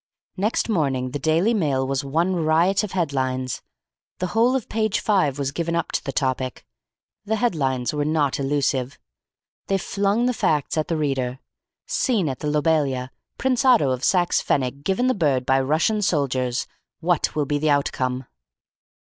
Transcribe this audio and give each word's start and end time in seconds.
Next 0.35 0.67
morning 0.67 1.11
the 1.11 1.19
Daily 1.19 1.53
Mail 1.53 1.85
was 1.85 2.03
one 2.03 2.35
riot 2.37 2.83
of 2.83 2.93
headlines. 2.93 3.61
The 4.17 4.25
whole 4.33 4.55
of 4.55 4.67
page 4.67 4.99
five 4.99 5.37
was 5.37 5.51
given 5.51 5.75
up 5.75 5.91
to 5.91 6.03
the 6.03 6.11
topic. 6.11 6.65
The 7.25 7.35
headlines 7.35 7.93
were 7.93 8.03
not 8.03 8.39
elusive. 8.39 8.97
They 9.67 9.77
flung 9.77 10.25
the 10.25 10.33
facts 10.33 10.75
at 10.75 10.87
the 10.87 10.97
reader: 10.97 11.37
SCENE 11.85 12.29
AT 12.29 12.39
THE 12.39 12.49
LOBELIA 12.49 13.11
PRINCE 13.37 13.63
OTTO 13.63 13.89
OF 13.91 14.03
SAXE 14.03 14.41
PFENNIG 14.41 14.83
GIVEN 14.83 15.05
THE 15.05 15.13
BIRD 15.13 15.45
BY 15.45 15.59
RUSSIAN 15.59 16.01
SOLDIERS 16.01 16.65
WHAT 17.01 17.35
WILL 17.35 17.45
BE 17.45 17.59
THE 17.59 17.69
OUTCOME? 17.69 18.25